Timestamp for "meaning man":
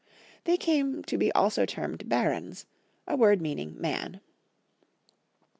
3.39-4.19